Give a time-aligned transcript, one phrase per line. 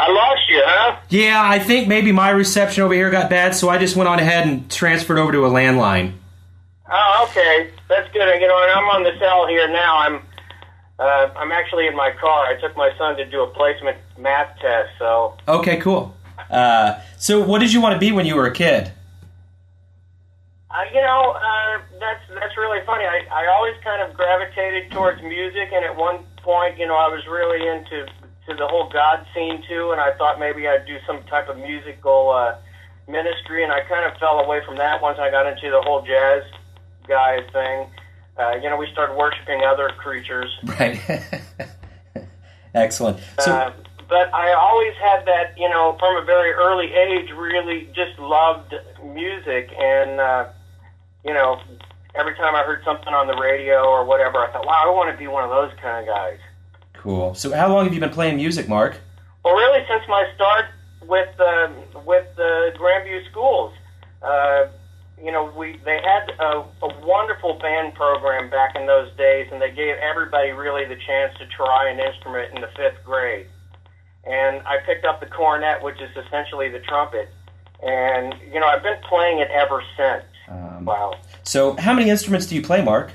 [0.00, 0.96] I lost you, huh?
[1.10, 4.18] Yeah, I think maybe my reception over here got bad, so I just went on
[4.18, 6.14] ahead and transferred over to a landline.
[6.90, 7.70] Oh, okay.
[7.86, 8.40] That's good.
[8.40, 9.98] You know, I'm on the cell here now.
[9.98, 10.22] I'm
[10.98, 12.46] uh, I'm actually in my car.
[12.46, 15.36] I took my son to do a placement math test, so.
[15.46, 16.16] Okay, cool.
[16.50, 18.92] Uh, so, what did you want to be when you were a kid?
[20.70, 23.04] Uh, you know, uh, that's that's really funny.
[23.04, 27.08] I, I always kind of gravitated towards music, and at one point, you know, I
[27.08, 28.06] was really into
[28.50, 31.56] to the whole God scene too, and I thought maybe I'd do some type of
[31.56, 32.56] musical uh,
[33.08, 36.02] ministry, and I kind of fell away from that once I got into the whole
[36.02, 36.42] jazz
[37.08, 37.86] guy thing.
[38.38, 40.50] Uh, you know, we started worshiping other creatures.
[40.78, 41.00] Right.
[42.74, 43.18] Excellent.
[43.40, 43.72] So, uh,
[44.08, 48.74] but I always had that, you know, from a very early age, really just loved
[49.04, 50.48] music, and uh,
[51.24, 51.60] you know,
[52.14, 55.10] every time I heard something on the radio or whatever, I thought, wow, I want
[55.10, 56.38] to be one of those kind of guys.
[57.00, 57.34] Cool.
[57.34, 59.00] So, how long have you been playing music, Mark?
[59.44, 60.66] Well, really, since my start
[61.02, 61.68] with uh,
[62.04, 63.72] with the Grandview schools,
[64.22, 64.66] uh,
[65.22, 69.60] you know, we they had a, a wonderful band program back in those days, and
[69.60, 73.46] they gave everybody really the chance to try an instrument in the fifth grade.
[74.24, 77.30] And I picked up the cornet, which is essentially the trumpet,
[77.82, 80.24] and you know, I've been playing it ever since.
[80.48, 81.14] Um, Wow.
[81.44, 83.12] So, how many instruments do you play, Mark?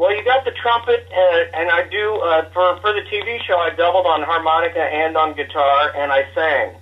[0.00, 3.58] Well, you got the trumpet, uh, and I do uh, for for the TV show.
[3.58, 6.76] I doubled on harmonica and on guitar, and I sang.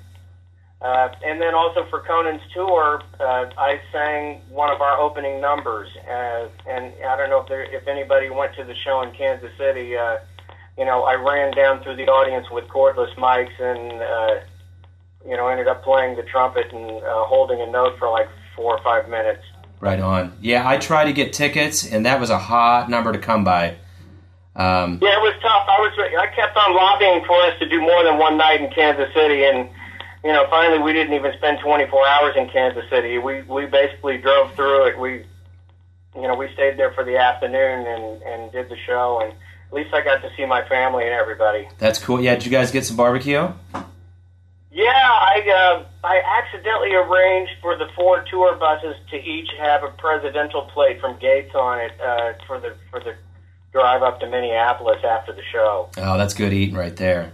[0.80, 5.88] Uh, and then also for Conan's tour, uh, I sang one of our opening numbers.
[6.08, 9.50] Uh, and I don't know if there, if anybody went to the show in Kansas
[9.58, 9.97] City.
[9.97, 10.19] Uh,
[10.78, 14.47] you know, I ran down through the audience with cordless mics, and uh,
[15.28, 18.78] you know, ended up playing the trumpet and uh, holding a note for like four
[18.78, 19.42] or five minutes.
[19.81, 20.37] Right on.
[20.41, 23.77] Yeah, I tried to get tickets, and that was a hot number to come by.
[24.57, 25.67] Um, Yeah, it was tough.
[25.69, 28.71] I was I kept on lobbying for us to do more than one night in
[28.71, 29.69] Kansas City, and
[30.25, 33.19] you know, finally we didn't even spend 24 hours in Kansas City.
[33.19, 34.99] We we basically drove through it.
[34.99, 35.25] We,
[36.17, 39.72] you know, we stayed there for the afternoon and and did the show, and at
[39.72, 41.69] least I got to see my family and everybody.
[41.78, 42.21] that's cool.
[42.21, 43.53] Yeah, did you guys get some barbecue?
[44.72, 49.88] Yeah, I uh, I accidentally arranged for the four tour buses to each have a
[49.88, 53.14] presidential plate from Gates on it uh, for the for the
[53.72, 55.88] drive up to Minneapolis after the show.
[55.97, 57.32] Oh, that's good eating right there.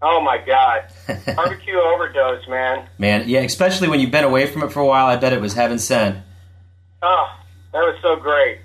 [0.00, 0.84] Oh my God,
[1.36, 2.88] barbecue overdose, man!
[2.98, 5.40] Man, yeah, especially when you've been away from it for a while, I bet it
[5.40, 6.18] was heaven sent.
[7.02, 7.26] Oh,
[7.72, 8.60] that was so great.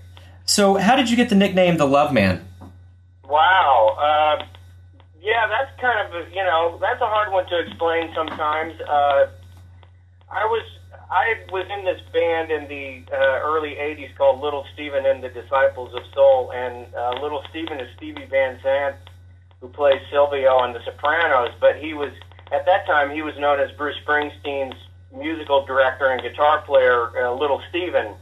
[0.45, 2.47] So, how did you get the nickname the Love Man?
[3.23, 3.97] Wow.
[3.99, 4.45] Uh,
[5.27, 8.79] yeah, that's kind of you know that's a hard one to explain sometimes.
[8.79, 9.27] Uh,
[10.31, 10.63] I was
[11.11, 15.27] I was in this band in the uh, early '80s called Little Steven and the
[15.27, 18.95] Disciples of Soul, and uh, Little Steven is Stevie Van Zandt,
[19.59, 21.51] who plays Silvio on The Sopranos.
[21.59, 22.13] But he was
[22.53, 24.79] at that time he was known as Bruce Springsteen's
[25.13, 28.15] musical director and guitar player, uh, Little Steven,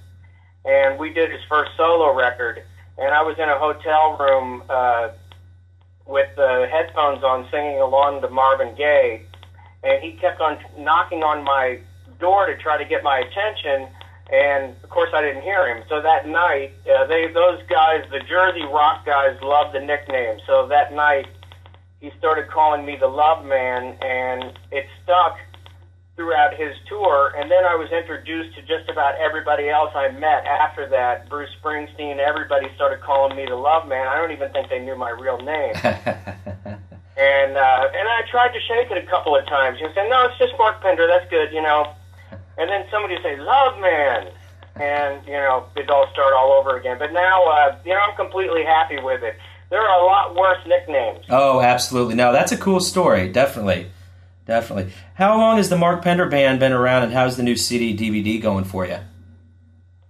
[0.66, 2.64] and we did his first solo record.
[2.98, 4.64] And I was in a hotel room.
[4.68, 5.10] Uh,
[6.08, 9.22] with the headphones on singing along to Marvin Gaye,
[9.84, 11.80] and he kept on knocking on my
[12.20, 13.88] door to try to get my attention,
[14.32, 15.84] and of course I didn't hear him.
[15.90, 20.40] So that night, uh, they those guys, the Jersey rock guys, loved the nickname.
[20.48, 21.28] So that night,
[22.00, 25.38] he started calling me the Love Man, and it stuck
[26.16, 27.34] throughout his tour.
[27.38, 31.30] And then I was introduced to just about everybody else I met after that.
[31.30, 34.08] Bruce Springsteen, everybody started calling me the Love Man.
[34.08, 35.74] I don't even think they knew my real name.
[37.18, 39.80] And uh, and I tried to shake it a couple of times.
[39.80, 41.08] You said, "No, it's just Mark Pender.
[41.08, 41.94] That's good," you know.
[42.58, 44.28] And then somebody would say, "Love man,"
[44.76, 46.98] and you know, it'd all start all over again.
[47.00, 49.38] But now, uh, you know, I'm completely happy with it.
[49.70, 51.26] There are a lot worse nicknames.
[51.30, 52.16] Oh, absolutely.
[52.16, 53.30] No, that's a cool story.
[53.30, 53.90] Definitely.
[54.46, 54.94] Definitely.
[55.16, 58.40] How long has the Mark Pender Band been around, and how's the new CD DVD
[58.42, 59.00] going for you?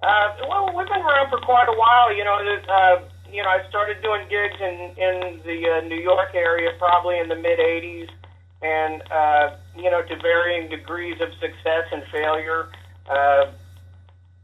[0.03, 2.13] Uh, well, we've been around for quite a while.
[2.15, 2.35] You know,
[2.69, 3.01] uh,
[3.31, 7.29] you know, I started doing gigs in in the uh, New York area probably in
[7.29, 8.09] the mid '80s,
[8.61, 12.67] and uh, you know, to varying degrees of success and failure.
[13.09, 13.51] Uh,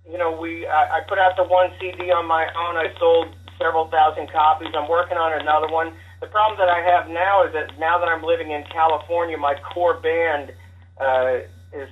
[0.09, 2.77] you know, we I, I put out the one CD on my own.
[2.77, 4.69] I sold several thousand copies.
[4.73, 5.93] I'm working on another one.
[6.21, 9.55] The problem that I have now is that now that I'm living in California, my
[9.73, 10.53] core band
[10.99, 11.39] uh,
[11.73, 11.89] is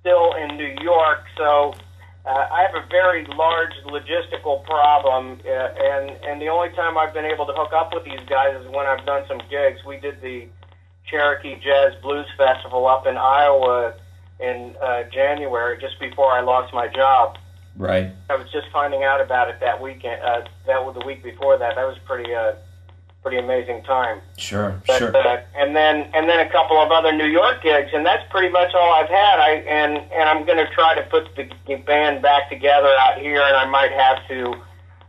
[0.00, 1.74] still in New York, so
[2.26, 7.14] uh, I have a very large logistical problem, uh, and and the only time I've
[7.14, 9.82] been able to hook up with these guys is when I've done some gigs.
[9.86, 10.46] We did the
[11.06, 13.94] Cherokee Jazz Blues Festival up in Iowa
[14.40, 17.38] in uh, January, just before I lost my job.
[17.76, 18.12] Right.
[18.28, 20.20] I was just finding out about it that weekend.
[20.20, 21.76] Uh, that was the week before that.
[21.76, 22.52] That was pretty uh,
[23.22, 24.20] pretty amazing time.
[24.38, 25.16] Sure, But, sure.
[25.16, 28.48] Uh, and then and then a couple of other New York gigs, and that's pretty
[28.48, 29.38] much all I've had.
[29.38, 33.42] I and and I'm going to try to put the band back together out here,
[33.42, 34.54] and I might have to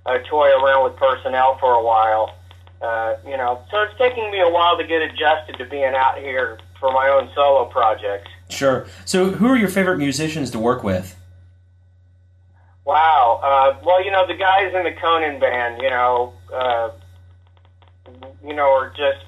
[0.05, 2.35] uh, toy around with personnel for a while.
[2.81, 6.17] Uh, you know, so it's taking me a while to get adjusted to being out
[6.17, 8.29] here for my own solo projects.
[8.49, 8.87] Sure.
[9.05, 11.15] So, who are your favorite musicians to work with?
[12.83, 13.39] Wow.
[13.43, 16.89] Uh, well, you know, the guys in the Conan band, you know, uh,
[18.45, 19.25] you know, are just,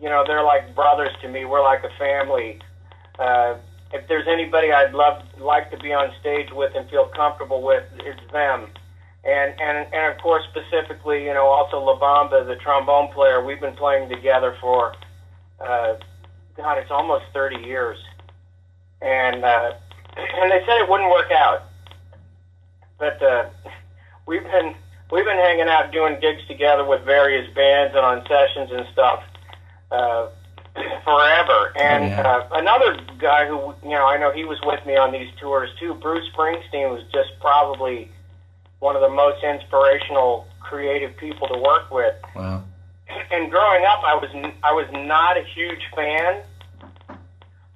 [0.00, 1.44] you know, they're like brothers to me.
[1.44, 2.60] We're like a family.
[3.18, 3.56] Uh,
[3.92, 7.84] if there's anybody I'd love like to be on stage with and feel comfortable with,
[7.98, 8.68] it's them.
[9.24, 13.44] And and and of course, specifically, you know, also La Bamba, the trombone player.
[13.44, 14.94] We've been playing together for,
[15.60, 15.96] uh,
[16.56, 17.98] God, it's almost 30 years.
[19.02, 19.72] And uh,
[20.16, 21.64] and they said it wouldn't work out
[23.00, 23.48] but uh,
[24.26, 24.74] we've been
[25.12, 29.22] we've been hanging out doing gigs together with various bands and on sessions and stuff
[29.90, 30.28] uh,
[31.04, 31.72] forever.
[31.76, 32.28] And Oh, yeah.
[32.28, 35.70] uh, another guy who you know I know he was with me on these tours
[35.78, 35.94] too.
[35.94, 38.10] Bruce Springsteen was just probably
[38.78, 42.14] one of the most inspirational, creative people to work with.
[42.34, 42.62] Wow.
[43.32, 44.30] And growing up, I was
[44.62, 46.42] I was not a huge fan.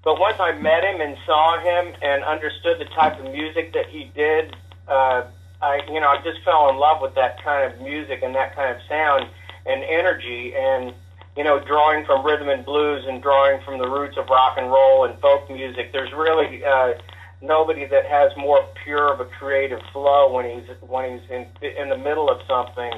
[0.04, 3.86] But once I met him and saw him and understood the type of music that
[3.88, 4.54] he did,
[4.86, 5.22] uh,
[5.64, 8.54] I you know I just fell in love with that kind of music and that
[8.54, 9.26] kind of sound
[9.64, 10.92] and energy and
[11.36, 14.68] you know drawing from rhythm and blues and drawing from the roots of rock and
[14.68, 15.92] roll and folk music.
[15.92, 16.92] There's really uh,
[17.40, 21.88] nobody that has more pure of a creative flow when he's when he's in in
[21.88, 22.92] the middle of something,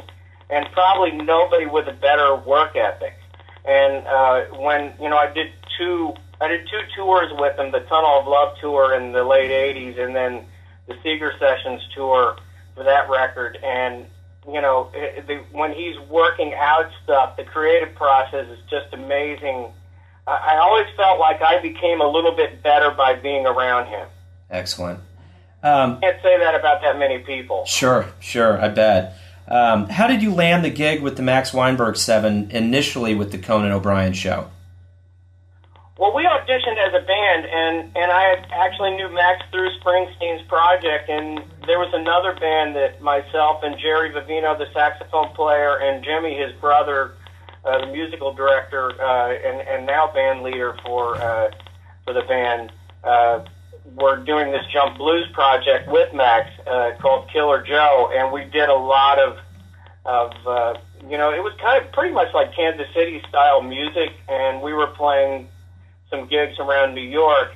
[0.51, 3.15] and probably nobody with a better work ethic.
[3.65, 7.81] And uh, when you know I did two I did two tours with him, the
[7.81, 10.45] Tunnel of Love tour in the late '80s, and then
[10.89, 12.37] the Seeger Sessions tour
[12.77, 13.59] for that record.
[13.65, 14.07] And
[14.47, 19.73] you know, it, the, when he's working out stuff, the creative process is just amazing.
[20.27, 24.07] I, I always felt like I became a little bit better by being around him.
[24.49, 25.01] Excellent.
[25.65, 27.65] Um, Can't say that about that many people.
[27.67, 28.61] sure, sure.
[28.61, 29.19] I bet.
[29.49, 33.39] Um, how did you land the gig with the Max Weinberg Seven initially with the
[33.39, 34.51] Conan O'Brien show?
[35.99, 41.09] Well, we auditioned as a band, and and I actually knew Max through Springsteen's project,
[41.09, 46.37] and there was another band that myself and Jerry Vivino, the saxophone player, and Jimmy,
[46.37, 47.15] his brother,
[47.65, 51.51] uh, the musical director, uh, and and now band leader for uh,
[52.05, 52.73] for the band,
[53.05, 53.45] uh,
[53.95, 58.69] were doing this jump blues project with Max uh, called Killer Joe, and we did
[58.69, 59.39] a lot of
[60.05, 60.75] of uh,
[61.09, 64.73] you know it was kind of pretty much like Kansas City style music, and we
[64.73, 65.49] were playing
[66.11, 67.53] some gigs around New York,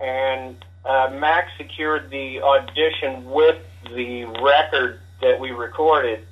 [0.00, 3.58] and uh, Max secured the audition with
[3.94, 6.24] the record that we recorded,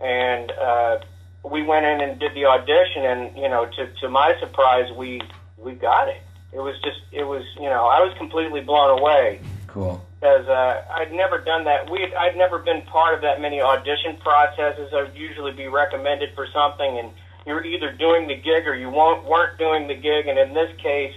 [0.00, 0.98] and uh,
[1.42, 5.20] we went in and did the audition, and you know, to to my surprise, we
[5.58, 6.20] we got it.
[6.52, 10.00] It was just, it was, you know, I was completely blown away Cool.
[10.20, 11.90] because uh, I'd never done that.
[11.90, 14.92] We I'd never been part of that many audition processes.
[14.94, 17.10] I'd usually be recommended for something, and
[17.44, 20.28] you're either doing the gig or you won't, weren't doing the gig.
[20.28, 21.14] And in this case,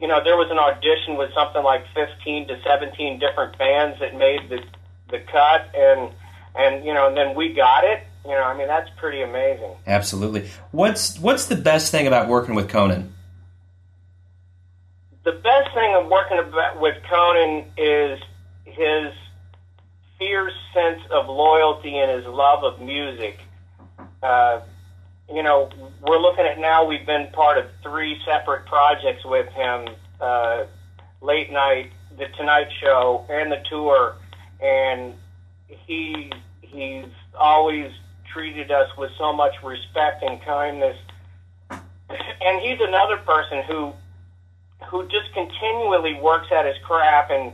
[0.00, 4.16] you know, there was an audition with something like 15 to 17 different bands that
[4.16, 4.62] made the
[5.10, 6.12] the cut, and
[6.54, 8.02] and you know, and then we got it.
[8.24, 9.76] You know, I mean, that's pretty amazing.
[9.86, 10.50] Absolutely.
[10.72, 13.14] What's what's the best thing about working with Conan?
[15.26, 16.38] the best thing of working
[16.80, 18.20] with Conan is
[18.64, 19.12] his
[20.20, 23.40] fierce sense of loyalty and his love of music.
[24.22, 24.60] Uh,
[25.32, 25.68] you know,
[26.02, 26.84] we're looking at now.
[26.84, 29.88] We've been part of three separate projects with him:
[30.20, 30.64] uh,
[31.20, 34.16] late night, the Tonight Show, and the tour.
[34.60, 35.14] And
[35.66, 36.30] he
[36.62, 37.06] he's
[37.38, 37.90] always
[38.32, 40.96] treated us with so much respect and kindness.
[41.70, 43.92] And he's another person who
[44.88, 47.52] who just continually works at his craft and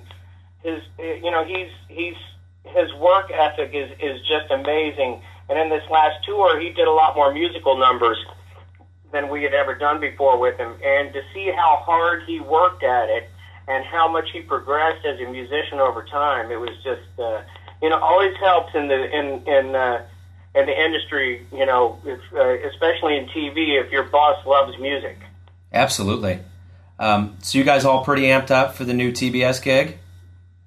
[0.63, 2.17] his you know he's he's
[2.65, 6.91] his work ethic is is just amazing and in this last tour he did a
[6.91, 8.19] lot more musical numbers
[9.13, 12.83] than we had ever done before with him and to see how hard he worked
[12.83, 13.29] at it
[13.69, 17.43] and how much he progressed as a musician over time it was just uh,
[17.83, 20.03] you know always helps in the in in uh,
[20.55, 25.19] in the industry you know if, uh, especially in TV if your boss loves music
[25.73, 26.39] Absolutely.
[26.99, 29.99] Um, so you guys all pretty amped up for the new TBS gig?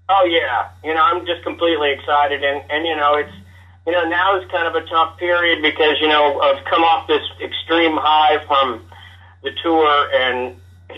[0.09, 3.31] Oh yeah, you know I'm just completely excited, and and you know it's
[3.85, 7.07] you know now is kind of a tough period because you know I've come off
[7.07, 8.85] this extreme high from
[9.43, 10.55] the tour, and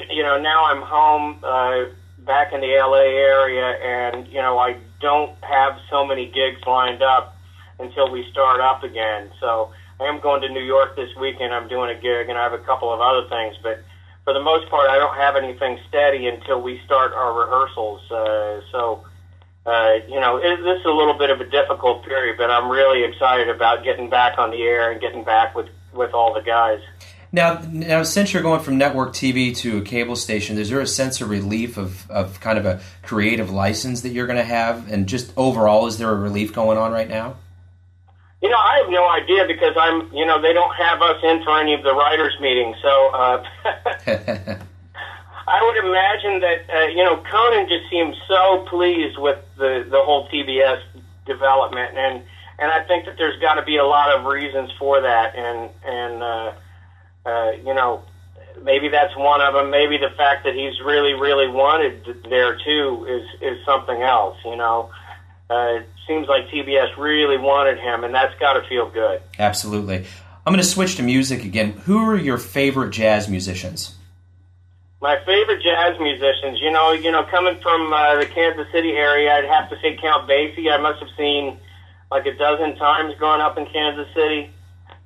[0.10, 1.86] you know now I'm home uh,
[2.20, 7.02] back in the LA area, and you know I don't have so many gigs lined
[7.02, 7.36] up
[7.80, 9.30] until we start up again.
[9.40, 11.54] So I am going to New York this weekend.
[11.54, 13.84] I'm doing a gig, and I have a couple of other things, but
[14.28, 18.02] for the most part, I don't have anything steady until we start our rehearsals.
[18.12, 19.06] Uh, so,
[19.68, 22.72] uh, you know, it, this is a little bit of a difficult period, but I'm
[22.72, 26.42] really excited about getting back on the air and getting back with with all the
[26.42, 26.80] guys.
[27.34, 30.88] Now, now, since you're going from network TV to a cable station, is there a
[30.88, 34.90] sense of relief of, of kind of a creative license that you're going to have,
[34.90, 37.36] and just overall, is there a relief going on right now?
[38.42, 41.44] You know, I have no idea because I'm, you know, they don't have us in
[41.44, 42.78] for any of the writers' meetings.
[42.82, 43.44] So uh,
[45.48, 50.04] I would imagine that, uh, you know, Conan just seems so pleased with the the
[50.04, 50.82] whole TBS
[51.26, 52.24] development, and
[52.60, 55.70] and I think that there's got to be a lot of reasons for that, and
[55.86, 56.54] and uh,
[57.26, 58.04] uh, you know,
[58.62, 59.70] maybe that's one of them.
[59.70, 64.38] Maybe the fact that he's really, really wanted there too is is something else.
[64.44, 64.90] You know,
[65.50, 69.22] uh, it seems like TBS really wanted him, and that's got to feel good.
[69.40, 70.06] Absolutely.
[70.46, 71.72] I'm going to switch to music again.
[71.86, 73.97] Who are your favorite jazz musicians?
[75.00, 79.32] My favorite jazz musicians, you know, you know, coming from uh, the Kansas City area,
[79.32, 80.72] I'd have to say Count Basie.
[80.72, 81.58] I must have seen
[82.10, 84.50] like a dozen times growing up in Kansas City.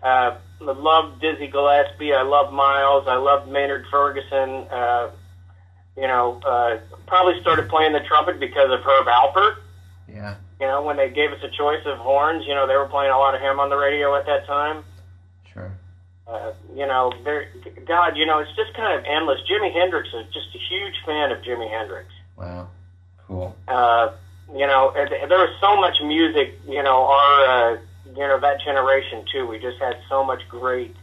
[0.02, 2.14] Uh, I love Dizzy Gillespie.
[2.14, 3.06] I love Miles.
[3.08, 4.68] I love Maynard Ferguson.
[4.72, 5.12] Uh,
[5.98, 9.56] you know, uh, probably started playing the trumpet because of Herb Alpert.
[10.08, 10.36] Yeah.
[10.60, 13.12] You know, when they gave us a choice of horns, you know, they were playing
[13.12, 14.84] a lot of him on the radio at that time.
[16.32, 17.50] Uh, you know, there,
[17.86, 19.42] God, you know, it's just kind of endless.
[19.50, 22.08] Jimi Hendrix is just a huge fan of Jimi Hendrix.
[22.38, 22.70] Wow.
[23.28, 23.56] Cool.
[23.68, 24.14] Uh,
[24.54, 26.58] you know, there was so much music.
[26.68, 29.46] You know, our uh, you know that generation too.
[29.46, 30.96] We just had so much great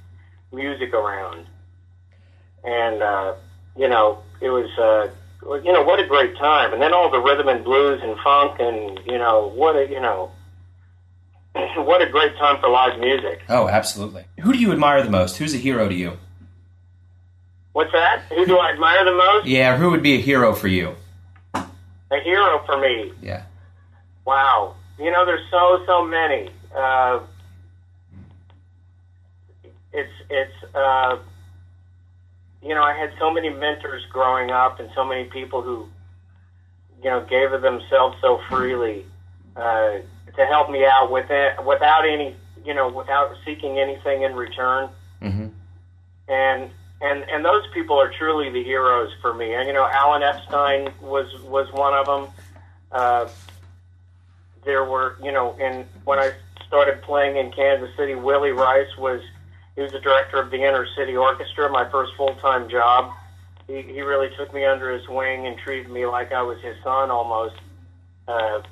[0.52, 1.46] music around,
[2.64, 3.34] and uh,
[3.76, 5.10] you know it was uh,
[5.62, 6.72] you know what a great time.
[6.72, 10.00] And then all the rhythm and blues and funk, and you know what a you
[10.00, 10.30] know
[11.76, 13.42] what a great time for live music.
[13.48, 14.24] Oh, absolutely.
[14.40, 15.36] Who do you admire the most?
[15.36, 16.18] Who's a hero to you?
[17.72, 18.22] What's that?
[18.30, 19.46] Who do I admire the most?
[19.46, 20.96] Yeah, who would be a hero for you?
[21.54, 23.12] A hero for me.
[23.22, 23.44] Yeah.
[24.24, 24.74] Wow.
[24.98, 27.20] You know, there's so so many uh,
[29.92, 31.18] it's it's uh,
[32.62, 35.88] you know I had so many mentors growing up and so many people who
[37.02, 39.06] you know gave of themselves so freely
[39.56, 39.98] uh,
[40.38, 44.88] to help me out with it without any you know without seeking anything in return
[45.20, 45.48] mm-hmm.
[46.28, 50.22] and and and those people are truly the heroes for me and you know Alan
[50.22, 52.34] Epstein was was one of them
[52.90, 53.28] uh,
[54.64, 56.32] there were you know and when I
[56.68, 59.20] started playing in Kansas City, Willie Rice was
[59.74, 63.12] he was the director of the Inner City Orchestra, my first full time job.
[63.66, 66.76] He he really took me under his wing and treated me like I was his
[66.84, 67.56] son almost.
[68.28, 68.62] Uh,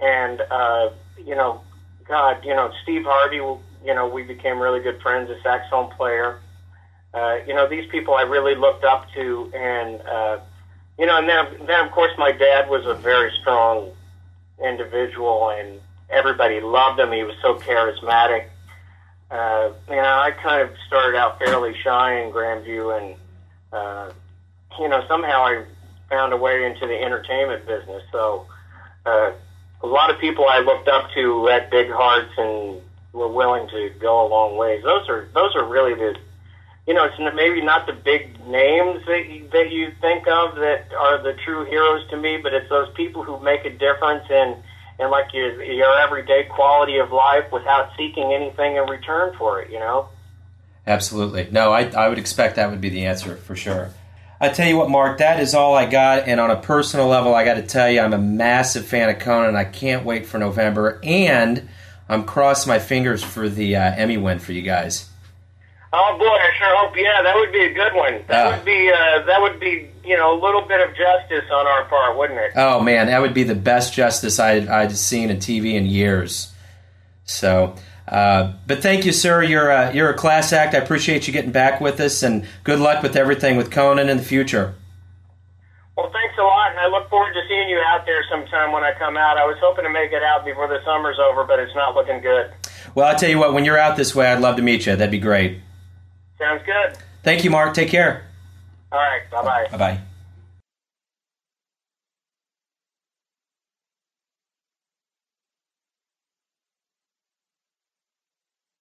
[0.00, 0.90] and uh,
[1.24, 1.62] you know,
[2.06, 6.40] God, you know, Steve Harvey, you know, we became really good friends, a saxophone player.
[7.12, 10.38] Uh, you know, these people I really looked up to, and uh,
[10.98, 13.92] you know, and then then of course my dad was a very strong
[14.62, 17.12] individual and everybody loved him.
[17.12, 18.46] He was so charismatic.
[19.30, 23.16] Uh, you know, I kind of started out fairly shy in Grandview, and
[23.72, 24.12] uh,
[24.78, 25.64] you know, somehow I
[26.08, 28.02] found a way into the entertainment business.
[28.12, 28.46] So,
[29.06, 29.32] uh,
[29.84, 32.80] a lot of people I looked up to had big hearts and
[33.12, 34.82] were willing to go a long ways.
[34.82, 36.16] Those are those are really the,
[36.86, 40.86] you know, it's maybe not the big names that you, that you think of that
[40.98, 44.56] are the true heroes to me, but it's those people who make a difference and
[44.98, 49.70] and like your your everyday quality of life without seeking anything in return for it.
[49.70, 50.08] You know.
[50.86, 51.48] Absolutely.
[51.50, 53.90] No, I I would expect that would be the answer for sure.
[54.44, 56.28] I tell you what, Mark, that is all I got.
[56.28, 59.18] And on a personal level, I got to tell you, I'm a massive fan of
[59.18, 59.56] Conan.
[59.56, 61.68] I can't wait for November, and
[62.08, 65.08] I'm crossing my fingers for the uh, Emmy win for you guys.
[65.94, 66.96] Oh boy, I sure hope.
[66.96, 68.20] Yeah, that would be a good one.
[68.26, 71.48] That uh, would be uh, that would be you know a little bit of justice
[71.50, 72.52] on our part, wouldn't it?
[72.56, 76.52] Oh man, that would be the best justice I'd, I'd seen in TV in years.
[77.24, 77.76] So,
[78.08, 79.42] uh, but thank you, sir.
[79.42, 80.74] You're a, you're a class act.
[80.74, 84.18] I appreciate you getting back with us, and good luck with everything with Conan in
[84.18, 84.74] the future.
[85.96, 88.82] Well, thanks a lot, and I look forward to seeing you out there sometime when
[88.82, 89.38] I come out.
[89.38, 92.20] I was hoping to make it out before the summer's over, but it's not looking
[92.20, 92.52] good.
[92.94, 94.96] Well, I'll tell you what, when you're out this way, I'd love to meet you.
[94.96, 95.60] That'd be great.
[96.38, 96.98] Sounds good.
[97.22, 97.74] Thank you, Mark.
[97.74, 98.24] Take care.
[98.92, 99.22] All right.
[99.30, 99.66] Bye bye.
[99.70, 100.00] Bye bye.